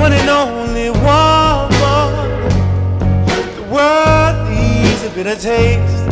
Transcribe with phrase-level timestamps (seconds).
[0.00, 1.70] One and only woman.
[3.56, 6.04] The world needs a bitter taste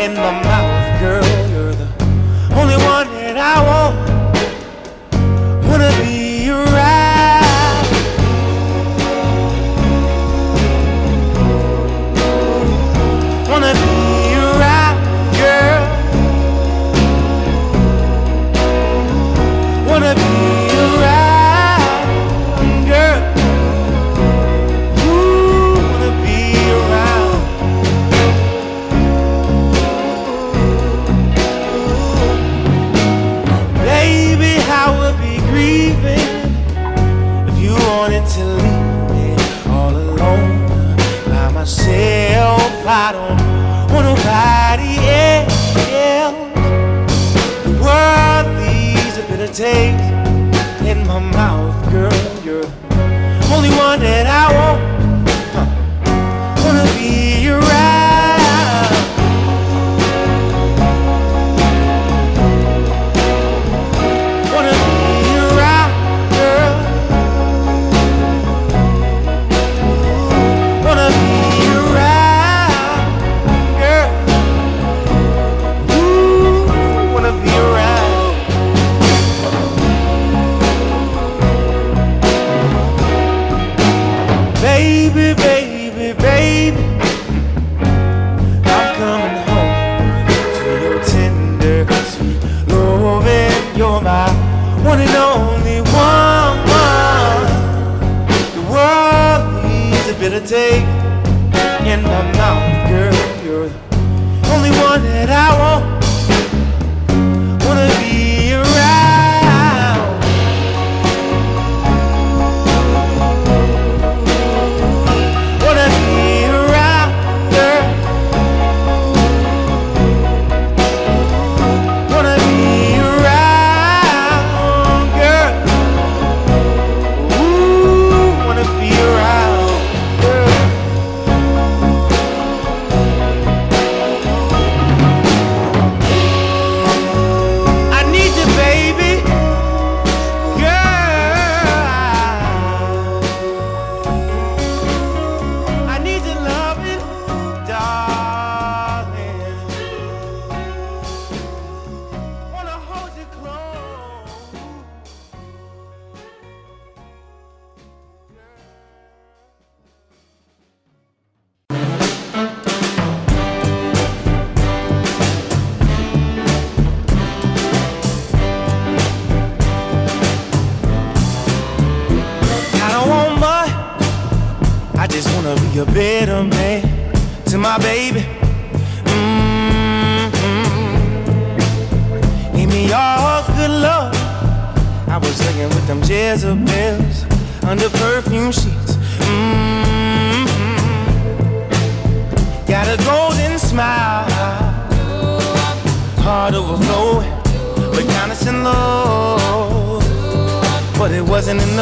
[0.00, 1.24] in my mouth, girl.
[1.50, 1.88] You're the
[2.60, 3.96] only one that I want.
[5.66, 6.81] Wanna be around.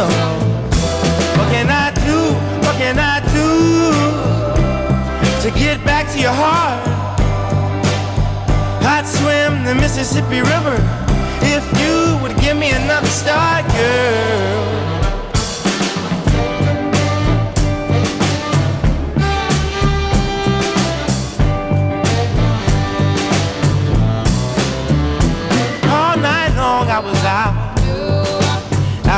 [0.08, 2.19] What can I do?
[2.67, 3.50] What can I do
[5.43, 6.87] to get back to your heart?
[8.82, 10.76] I'd swim the Mississippi River
[11.43, 14.79] if you would give me another start, girl.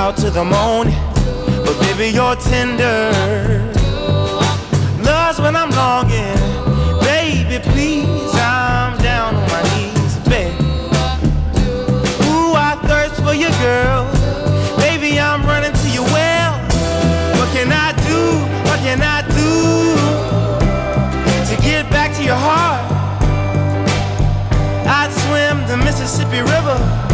[0.03, 0.99] Out to the morning,
[1.65, 3.13] but baby, you're tender.
[5.07, 6.43] Love's when I'm longing,
[7.07, 10.59] baby, please, I'm down on my knees, baby.
[12.27, 14.03] Ooh, I thirst for you, girl.
[14.77, 16.55] Baby, I'm running to your well.
[17.39, 18.21] What can I do?
[18.69, 19.51] What can I do
[21.49, 22.83] to get back to your heart?
[24.85, 27.12] I'd swim the Mississippi River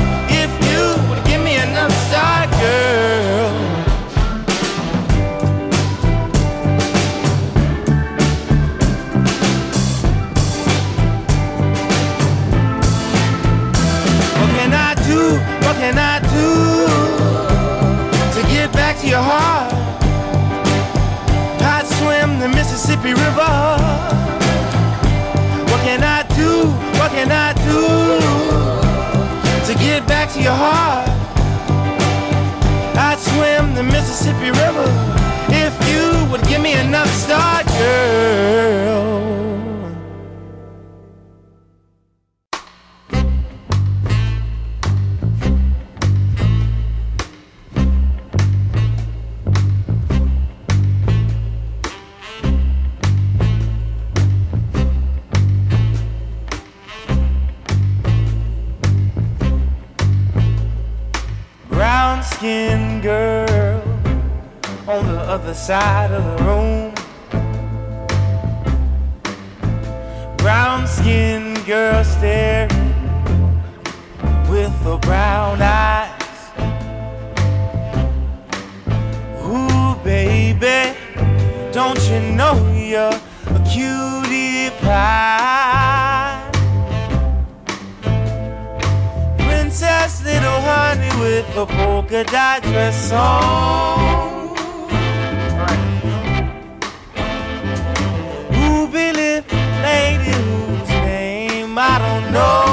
[30.40, 31.08] your heart?
[32.96, 34.88] I'd swim the Mississippi River
[35.50, 38.77] if you would give me enough start, girl.
[62.08, 63.82] Brown skinned girl
[64.86, 66.94] on the other side of the room.
[70.38, 72.94] Brown skinned girl staring
[74.48, 76.38] with her brown eyes.
[79.44, 80.96] Ooh, baby,
[81.72, 83.20] don't you know you're
[83.54, 85.47] a cutie pie?
[90.30, 94.48] Little honey with a polka dot dress on.
[98.56, 99.46] Ruby lip
[99.88, 102.67] lady whose name I don't know.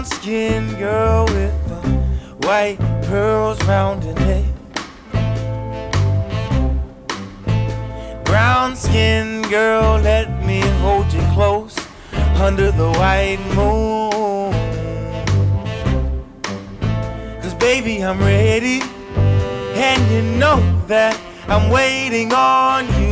[0.00, 1.76] Brown skinned girl with the
[2.46, 4.44] white pearls round her neck.
[8.24, 11.76] Brown skinned girl, let me hold you close
[12.36, 14.54] under the white moon.
[17.42, 18.80] Cause baby, I'm ready.
[19.74, 23.09] And you know that I'm waiting on you.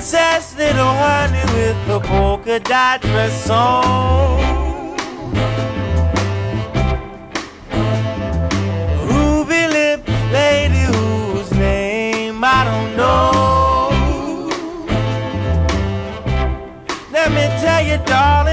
[0.00, 4.40] Princess, little honey with the polka dot dress on.
[9.06, 13.90] Ruby lip lady whose name I don't know.
[17.12, 18.49] Let me tell you, darling,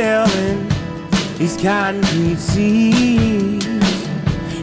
[0.00, 0.66] sailing
[1.36, 4.08] these concrete seas.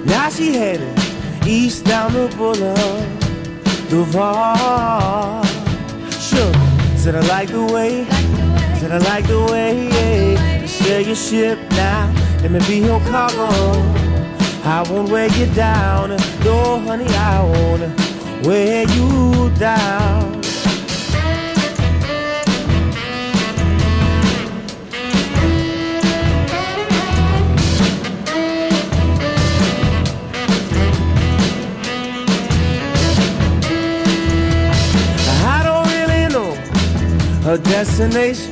[0.03, 0.97] Now she headed
[1.45, 3.07] east down the boulevard,
[3.89, 5.43] Duval.
[6.27, 6.53] Sure,
[7.01, 8.05] said I like the way,
[8.79, 9.73] said I like the way
[10.61, 13.49] you Sail your ship now, let me be your cargo.
[14.75, 16.09] I won't weigh you down,
[16.45, 20.26] no honey, I won't weigh you down.
[37.47, 38.51] Her destination,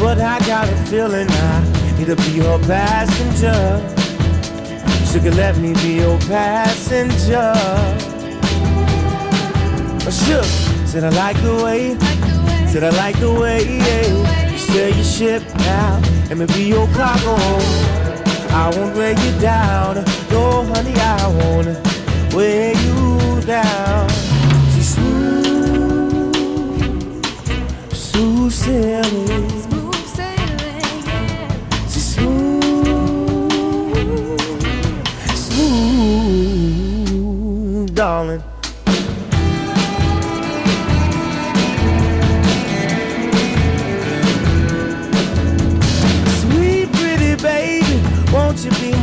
[0.00, 3.78] but I got a feeling I need to be her passenger.
[5.06, 7.52] She could let me be your passenger.
[10.04, 10.42] Oh, sure,
[10.88, 11.96] said I like the way,
[12.66, 14.50] said I like the way yeah.
[14.50, 17.36] you sail your ship now, let me be your cargo.
[18.50, 24.01] I won't weigh you down, no honey, I won't weigh you down.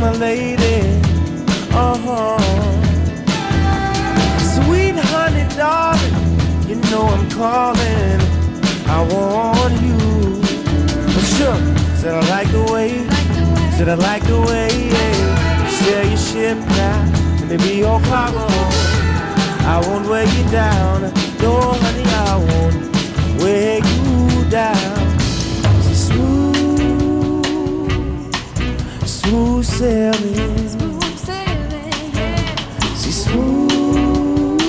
[0.00, 0.80] My lady?
[1.72, 2.38] Uh huh.
[4.54, 6.14] Sweet honey, darling,
[6.66, 8.20] you know I'm calling.
[8.88, 10.42] I want you.
[11.12, 11.60] For sure,
[11.96, 13.06] said I like the way,
[13.76, 14.68] said I like the way.
[14.88, 15.60] Yeah.
[15.70, 18.46] You your ship now, let me be your cargo.
[19.74, 21.02] I won't weigh you down,
[21.42, 24.99] no honey, I won't weigh you down.
[29.30, 30.34] Smooth sailing.
[33.00, 34.60] She's smooth,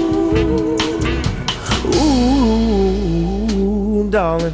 [1.96, 4.54] ooh, darling.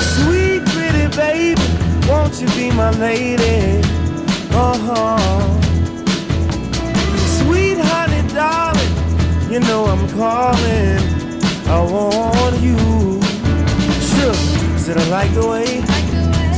[0.00, 1.62] Sweet pretty baby,
[2.06, 3.80] won't you be my lady?
[4.52, 5.58] Uh huh.
[7.38, 8.92] Sweet honey, darling,
[9.50, 11.05] you know I'm calling.
[11.68, 12.76] I want you.
[14.00, 14.34] Sure,
[14.78, 15.82] said I like the way,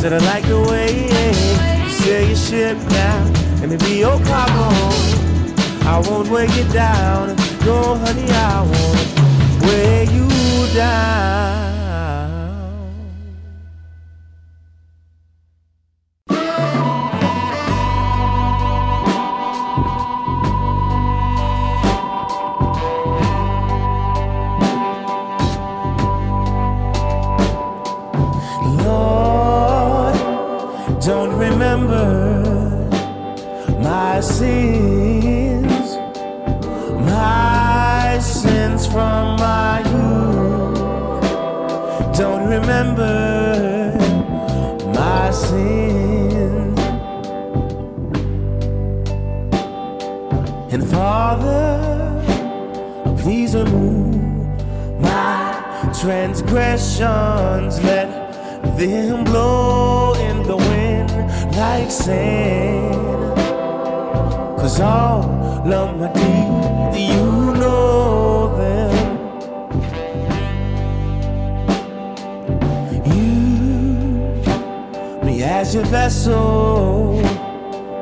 [0.01, 1.09] said I like the way.
[2.09, 3.25] You your ship now,
[3.61, 4.69] let me be your cargo.
[5.87, 7.37] I won't weigh you down,
[7.67, 10.29] no honey, I won't weigh you
[10.75, 11.68] down.
[39.37, 40.81] My youth.
[42.17, 43.95] Don't remember
[44.95, 46.79] my sins.
[50.73, 51.79] And Father,
[53.23, 54.17] please remove
[55.01, 55.55] my
[56.01, 57.81] transgressions.
[57.83, 58.09] Let
[58.77, 61.11] them blow in the wind
[61.57, 62.95] like sand.
[64.59, 65.25] Cause all
[65.73, 66.58] of my deeds,
[75.69, 77.21] as your vessel.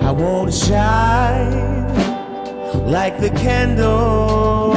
[0.00, 1.88] I want to shine
[2.86, 4.74] like the candle.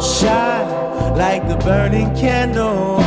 [0.00, 2.98] Shine like the burning candle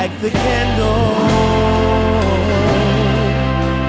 [0.00, 1.14] like the candle,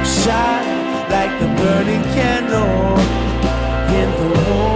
[0.03, 2.99] shine like the burning candle
[3.95, 4.70] in the room.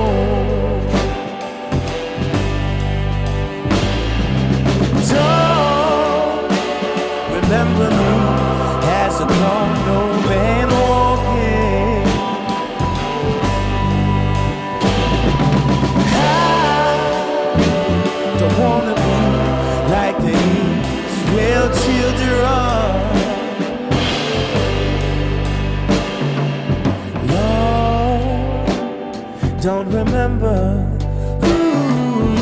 [30.25, 30.97] Remember.
[31.45, 32.33] Ooh,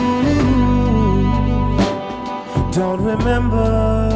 [2.71, 4.12] don't remember.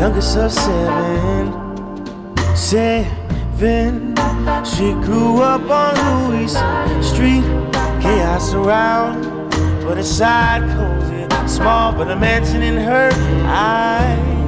[0.00, 1.52] Youngest of seven.
[2.56, 4.14] Seven.
[4.64, 6.52] She grew up on Louis
[7.04, 7.44] Street.
[8.00, 9.50] Chaos around,
[9.84, 11.26] but inside cozy.
[11.48, 13.10] Small, but a mansion in her
[13.44, 14.38] eyes.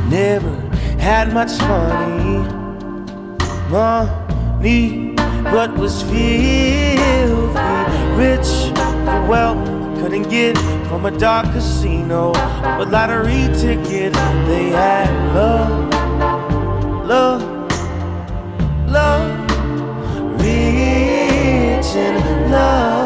[0.09, 0.58] Never
[0.98, 2.38] had much money,
[3.70, 6.98] money, but was filthy
[8.18, 8.48] rich
[9.04, 9.64] for wealth.
[10.00, 10.58] Couldn't get
[10.88, 12.32] from a dark casino
[12.82, 14.12] a lottery ticket.
[14.48, 15.92] They had love,
[17.06, 17.42] love,
[18.88, 19.30] love,
[20.40, 22.97] rich in love.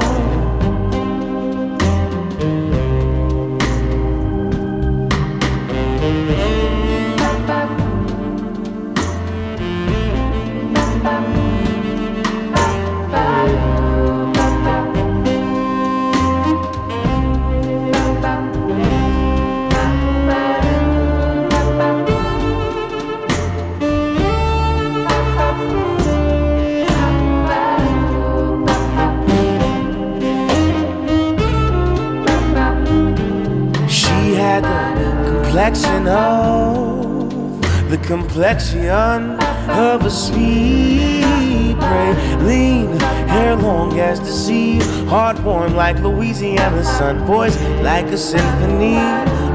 [38.32, 39.36] Complexion
[39.68, 42.14] of a sweet prey.
[42.38, 48.96] Lean, hair long as the sea, heart warm like Louisiana sun, voice like a symphony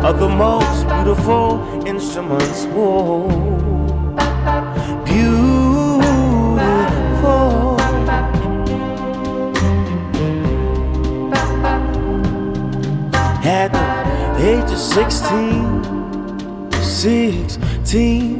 [0.08, 2.66] of the most beautiful instruments.
[2.66, 3.28] Whoa,
[5.06, 5.98] beautiful.
[13.44, 13.72] At
[14.38, 15.84] the age of 16,
[16.84, 18.37] 16,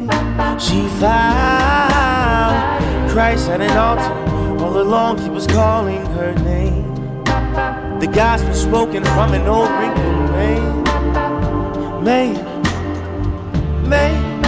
[0.60, 2.56] she found
[3.12, 4.64] Christ at an altar.
[4.64, 6.94] All along, he was calling her name.
[8.00, 10.84] The gospel spoken from an old wrinkled man.
[12.04, 14.42] Man, man,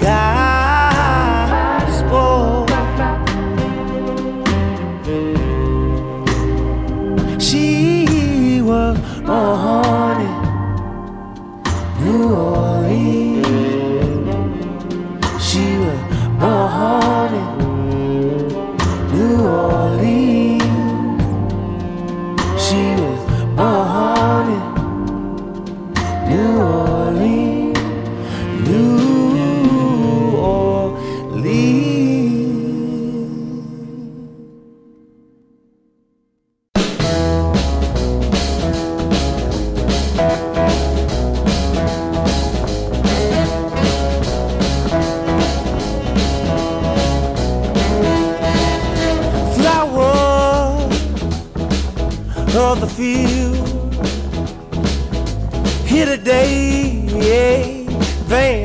[0.00, 0.43] gospel.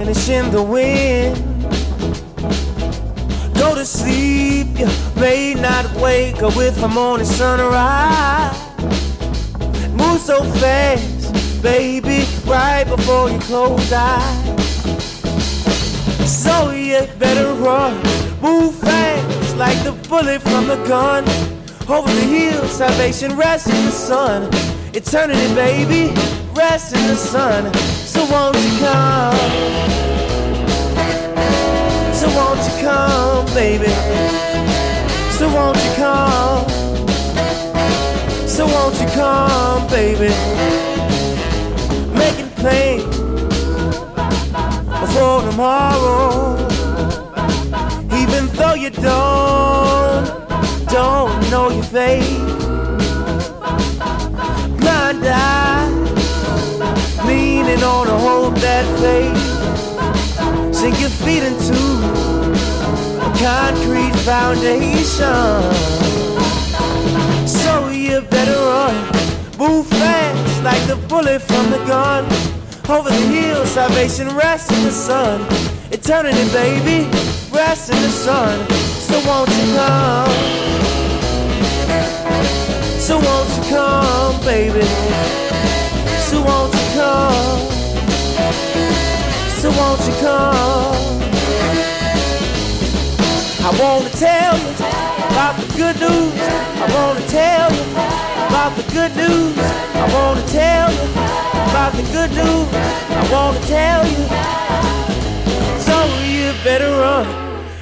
[0.09, 1.35] Vanish in the wind.
[3.55, 4.87] Go to sleep, you
[5.19, 8.57] may not wake up with the morning sunrise.
[9.91, 14.59] Move so fast, baby, right before you close eyes.
[16.25, 17.95] So you better run,
[18.41, 21.23] move fast like the bullet from the gun.
[21.87, 24.43] Over the hill, salvation rests in the sun.
[24.93, 26.13] Eternity, baby,
[26.55, 27.73] rests in the sun.
[28.05, 29.35] So won't you come?
[32.13, 33.93] So won't you come, baby?
[35.37, 36.69] So won't you come?
[38.47, 40.33] So won't you come, baby?
[42.13, 43.17] Making plans
[45.01, 46.57] before tomorrow.
[48.21, 49.69] Even though you don't
[50.89, 52.39] don't know your fate.
[54.79, 55.78] Blind eye,
[57.25, 60.73] leaning on a hope that fate.
[60.73, 61.79] Sink your feet into
[63.21, 65.61] a concrete foundation.
[67.47, 68.95] So you better run,
[69.57, 72.25] move fast like the bullet from the gun.
[72.89, 75.41] Over the hills, salvation rests in the sun.
[75.91, 77.07] Eternity, baby,
[77.51, 78.67] rests in the sun.
[79.09, 80.31] So won't you come?
[82.99, 84.85] So won't you come, baby?
[86.29, 87.59] So won't you come?
[89.59, 91.19] So won't you come?
[93.67, 94.71] I wanna tell you
[95.31, 96.39] about the good news.
[96.83, 97.85] I wanna tell you
[98.49, 99.57] about the good news.
[100.03, 101.07] I wanna tell you
[101.69, 102.69] about the good news.
[103.21, 104.23] I wanna tell you.
[105.87, 105.95] So
[106.33, 107.27] you better run,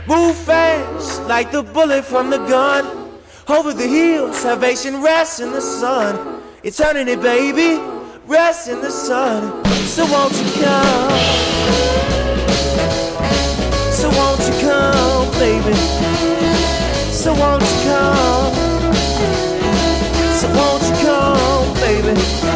[0.08, 2.84] move fast like the bullet from the gun.
[3.48, 6.42] Over the hills, salvation rests in the sun.
[6.64, 7.80] Eternity, baby,
[8.28, 9.64] rests in the sun.
[9.88, 11.12] So won't you come?
[13.92, 15.74] So won't you come, baby?
[17.12, 18.54] So won't you come?
[20.34, 22.47] So won't you come, baby?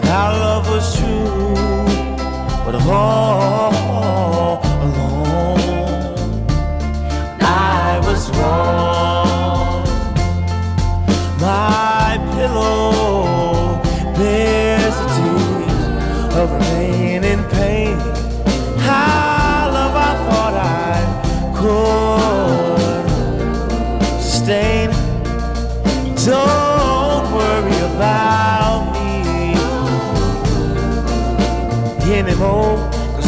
[0.00, 1.54] that our love was true.
[2.64, 3.87] But oh,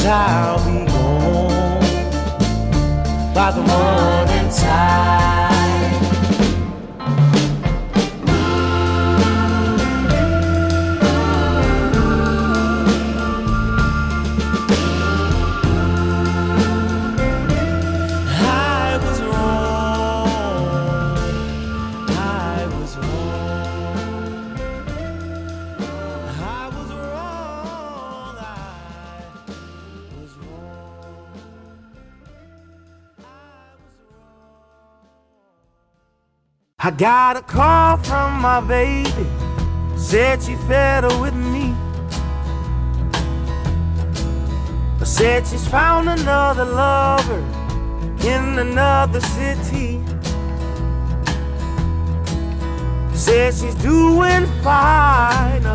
[0.07, 1.81] I'll be gone
[3.35, 5.20] by the morning tide.
[36.83, 39.27] I got a call from my baby.
[39.97, 41.75] Said she fed her with me.
[45.05, 47.41] Said she's found another lover
[48.25, 50.01] in another city.
[53.13, 55.67] Said she's doing fine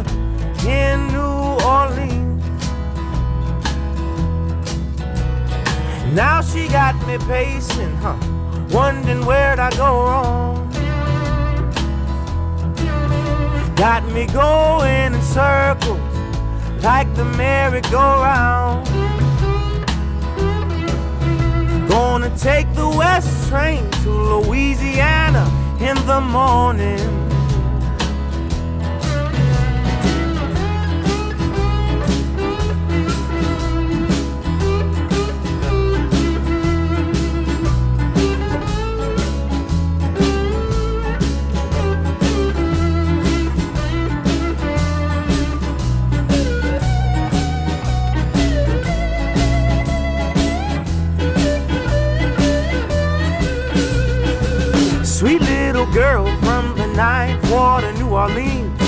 [0.65, 2.44] in New Orleans.
[6.15, 8.18] Now she got me pacing, huh?
[8.72, 10.64] Wondering where'd I go wrong.
[13.76, 16.00] Got me going in circles
[16.82, 18.88] like the merry-go-round.
[21.90, 25.46] Gonna take the west train to Louisiana
[25.82, 27.25] in the morning.
[56.95, 58.79] The ninth New Orleans.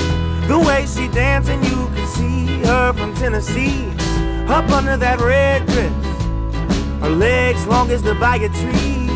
[0.48, 3.92] The way she dancing, you can see her from Tennessee.
[4.48, 5.92] Up under that red dress,
[7.02, 9.10] her legs long as the bayou tree.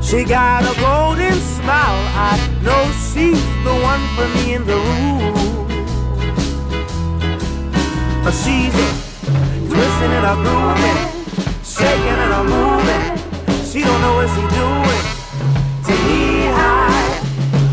[0.00, 2.00] She got a golden smile.
[2.14, 5.66] I know she's the one for me in the room.
[8.42, 8.72] She's
[9.68, 11.00] twisting and a grooving,
[11.64, 13.64] shaking and a moving.
[13.64, 15.15] She don't know what she doing.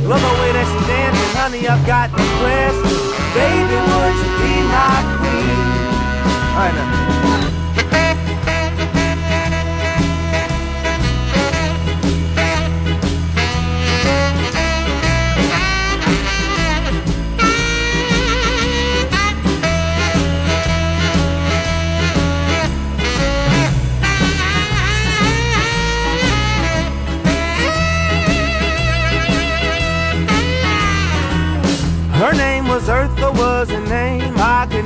[0.04, 1.64] Love the way that she dancing, honey.
[1.66, 3.00] I've got the question,
[3.32, 5.58] baby, would you be my queen?
[6.52, 7.03] All right now.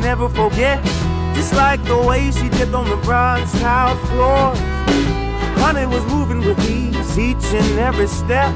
[0.08, 0.82] Never forget.
[1.36, 4.56] Just like the way she dipped on the bronze tile floor.
[5.62, 8.54] Honey was moving with ease each and every step.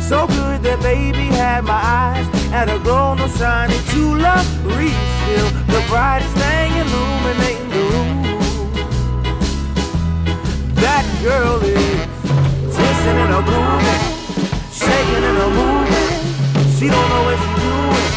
[0.00, 2.26] So good that baby had my eyes
[2.58, 4.46] at a glow, no shiny true love.
[5.22, 8.18] Still the brightest thing illuminating the room.
[10.84, 12.00] That girl is
[12.74, 14.04] twisting and a grooving,
[14.80, 16.12] shaking and a moving.
[16.76, 18.08] She don't know what she's doing.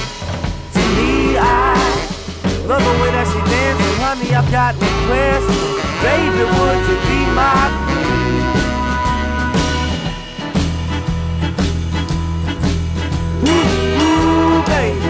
[0.75, 1.74] To me, I
[2.67, 4.33] love the way that she dances, honey.
[4.33, 4.73] I've got
[5.05, 6.43] question, baby.
[6.49, 8.41] Would you be my queen?
[13.45, 13.69] Ooh,
[14.01, 15.09] ooh, baby.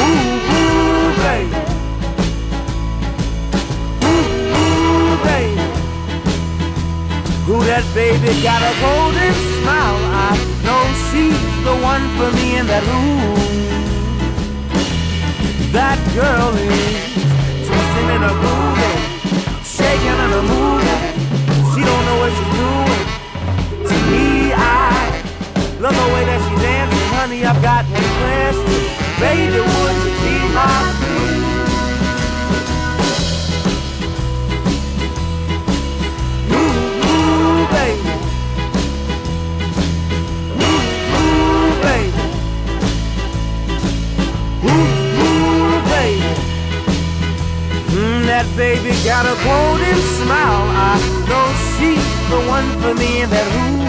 [0.00, 1.60] Ooh, ooh, baby.
[4.08, 5.66] Ooh, ooh, baby.
[7.44, 10.00] Who that baby got a golden smile.
[10.08, 10.32] I
[10.64, 10.80] know
[11.12, 11.36] she's
[11.68, 13.41] the one for me in that room.
[15.72, 17.16] That girl is
[17.64, 19.00] twisting and a grooving,
[19.64, 21.16] shaking and a moving.
[21.72, 23.00] She don't know what she's doing.
[23.88, 25.16] To me, I
[25.80, 27.40] love the way that she dances, honey.
[27.48, 28.84] I've got one question,
[29.16, 29.64] baby.
[29.64, 31.40] Would you be my queen?
[36.52, 38.01] Ooh, ooh, baby.
[48.42, 50.66] That baby got a golden smile.
[50.74, 53.81] I know she's the one for me in that room.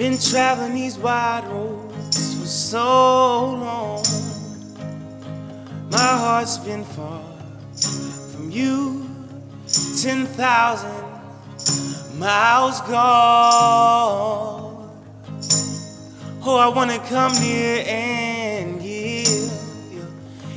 [0.00, 4.02] Been traveling these wide roads for so long.
[5.90, 7.20] My heart's been far
[8.32, 9.06] from you,
[10.00, 10.90] 10,000
[12.18, 14.88] miles gone.
[16.46, 19.28] Oh, I wanna come near and give
[19.92, 20.06] you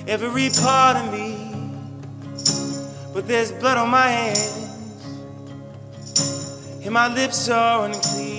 [0.07, 1.35] every part of me.
[3.13, 4.69] But there's blood on my hands,
[6.85, 8.32] and my lips are unclean.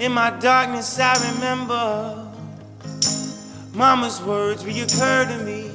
[0.00, 2.30] In my darkness, I remember
[3.74, 5.68] Mama's words reoccur to me.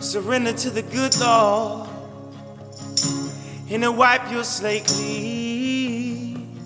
[0.00, 1.90] Surrender to the good Lord
[3.68, 6.58] and to wipe your slate clean.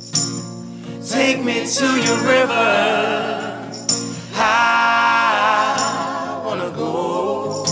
[1.04, 3.72] Take me to your river.
[4.34, 7.64] I wanna go.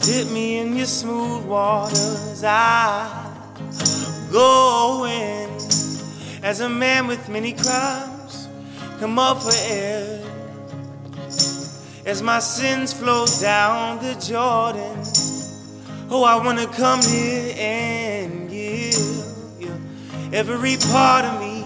[0.00, 2.42] Dip me in your smooth waters.
[2.42, 3.06] I
[4.32, 5.50] go in
[6.42, 8.48] as a man with many crimes.
[8.98, 10.24] Come up for air
[12.06, 15.27] as my sins flow down the Jordan.
[16.10, 18.96] Oh, I wanna come here and give
[19.60, 19.78] you
[20.32, 21.62] every part of me.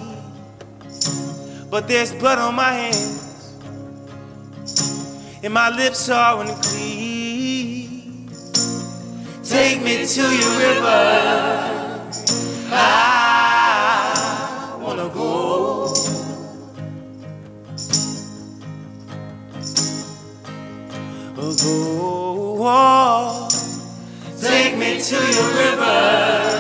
[1.71, 3.55] But there's blood on my hands,
[5.45, 8.31] and my lips are unclean.
[9.45, 12.11] Take me to your river.
[12.73, 15.95] I wanna go.
[21.39, 23.02] Oh, go.
[25.03, 26.52] To your river.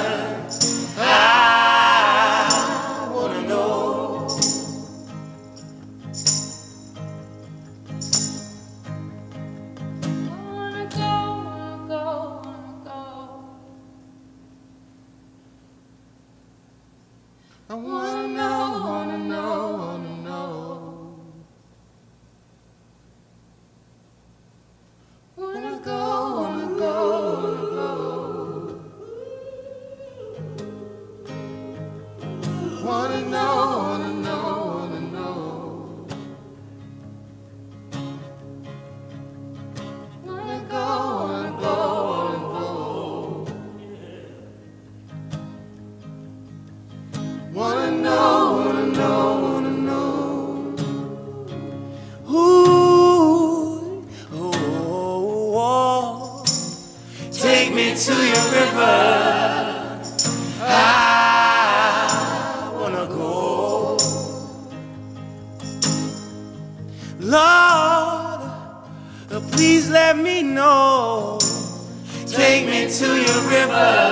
[47.52, 50.74] Wanna know, wanna know, wanna know.
[52.30, 56.44] Ooh, oh, oh, oh.
[57.30, 60.00] Take me to your river.
[60.62, 63.98] I wanna go.
[67.20, 68.40] Lord,
[69.52, 71.38] please let me know.
[72.26, 74.11] Take me to your river.